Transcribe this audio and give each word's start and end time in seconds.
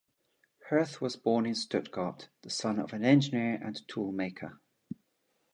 Hirth 0.71 0.99
was 0.99 1.15
born 1.15 1.45
in 1.45 1.53
Stuttgart, 1.53 2.29
the 2.41 2.49
son 2.49 2.79
of 2.79 2.91
an 2.91 3.05
engineer 3.05 3.59
and 3.63 3.79
tool-maker. 3.87 4.59